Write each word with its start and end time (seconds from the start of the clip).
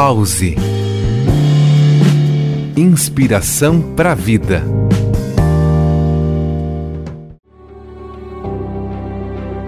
Pause. 0.00 0.54
Inspiração 2.76 3.82
para 3.96 4.12
a 4.12 4.14
vida. 4.14 4.62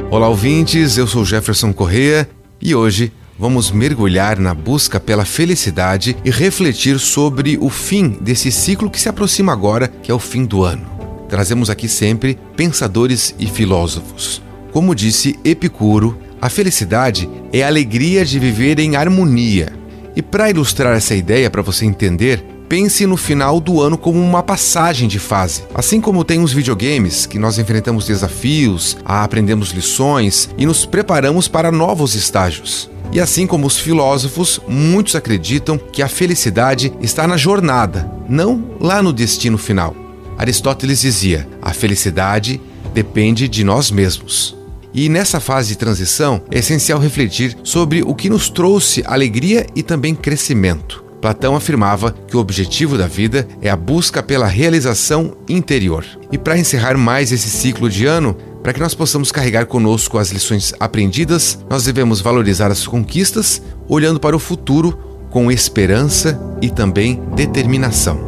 Olá, 0.09 0.29
ouvintes. 0.29 0.97
Eu 0.97 1.09
sou 1.09 1.25
Jefferson 1.25 1.73
Correa 1.73 2.31
e 2.61 2.77
hoje 2.77 3.13
vamos 3.37 3.73
mergulhar 3.73 4.39
na 4.39 4.55
busca 4.55 5.01
pela 5.01 5.25
felicidade 5.25 6.17
e 6.25 6.31
refletir 6.31 7.01
sobre 7.01 7.59
o 7.61 7.69
fim 7.69 8.11
desse 8.21 8.53
ciclo 8.53 8.89
que 8.89 9.01
se 9.01 9.09
aproxima 9.09 9.53
agora, 9.53 9.89
que 9.89 10.13
é 10.13 10.15
o 10.15 10.21
fim 10.21 10.45
do 10.45 10.63
ano. 10.63 10.87
Trazemos 11.29 11.69
aqui 11.69 11.89
sempre 11.89 12.39
pensadores 12.55 13.35
e 13.37 13.49
filósofos. 13.49 14.41
Como 14.71 14.95
disse 14.95 15.37
Epicuro, 15.45 16.17
a 16.41 16.49
felicidade 16.49 17.29
é 17.53 17.65
a 17.65 17.67
alegria 17.67 18.25
de 18.25 18.39
viver 18.39 18.79
em 18.79 18.95
harmonia. 18.95 19.80
E 20.15 20.23
para 20.23 20.51
ilustrar 20.51 20.97
essa 20.97 21.15
ideia, 21.15 21.51
para 21.51 21.63
você 21.63 21.85
entender, 21.85 22.45
pense 22.69 23.07
no 23.07 23.17
final 23.17 23.61
do 23.61 23.81
ano 23.81 23.99
como 23.99 24.19
uma 24.21 24.43
passagem 24.43 25.09
de 25.09 25.19
fase. 25.19 25.65
Assim 25.75 26.01
como 26.01 26.25
tem 26.25 26.41
os 26.43 26.53
videogames, 26.53 27.27
que 27.27 27.39
nós 27.39 27.59
enfrentamos 27.59 28.07
desafios, 28.07 28.97
aprendemos 29.05 29.71
lições 29.71 30.49
e 30.57 30.67
nos 30.67 30.87
preparamos 30.87 31.49
para 31.49 31.73
novos 31.73 32.15
estágios. 32.15 32.91
E 33.13 33.19
assim 33.19 33.47
como 33.47 33.67
os 33.67 33.77
filósofos, 33.77 34.61
muitos 34.69 35.17
acreditam 35.17 35.77
que 35.77 36.01
a 36.01 36.09
felicidade 36.09 36.93
está 37.01 37.27
na 37.27 37.37
jornada, 37.37 38.09
não 38.29 38.65
lá 38.81 39.03
no 39.03 39.13
destino 39.13 39.59
final. 39.59 39.97
Aristóteles 40.39 41.01
dizia: 41.01 41.49
a 41.61 41.73
felicidade 41.73 42.61
depende 42.95 43.49
de 43.49 43.65
nós 43.65 43.91
mesmos. 43.91 44.60
E 44.93 45.09
nessa 45.09 45.41
fase 45.41 45.69
de 45.69 45.79
transição 45.79 46.43
é 46.51 46.59
essencial 46.59 46.99
refletir 46.99 47.57
sobre 47.63 48.03
o 48.03 48.15
que 48.15 48.29
nos 48.29 48.49
trouxe 48.49 49.03
alegria 49.07 49.67
e 49.75 49.83
também 49.83 50.15
crescimento. 50.15 51.05
Platão 51.21 51.55
afirmava 51.55 52.15
que 52.27 52.37
o 52.37 52.41
objetivo 52.41 52.97
da 52.97 53.07
vida 53.07 53.47
é 53.61 53.69
a 53.69 53.77
busca 53.77 54.23
pela 54.23 54.47
realização 54.47 55.37
interior. 55.49 56.05
E 56.33 56.39
para 56.39 56.59
encerrar 56.59 56.97
mais 56.97 57.31
esse 57.31 57.51
ciclo 57.51 57.91
de 57.91 58.07
ano, 58.07 58.35
para 58.63 58.73
que 58.73 58.81
nós 58.81 58.95
possamos 58.95 59.31
carregar 59.31 59.67
conosco 59.67 60.19
as 60.19 60.31
lições 60.31 60.73
aprendidas, 60.81 61.59
nós 61.69 61.85
devemos 61.85 62.21
valorizar 62.21 62.71
as 62.71 62.87
conquistas, 62.87 63.63
olhando 63.87 64.19
para 64.19 64.37
o 64.37 64.41
futuro 64.41 64.99
com 65.31 65.51
esperança 65.51 66.41
e 66.61 66.71
também 66.71 67.23
determinação. 67.35 68.19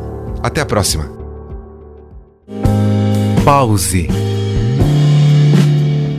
Até 0.43 0.61
a 0.61 0.67
próxima. 0.67 1.11
Pause. 3.45 4.22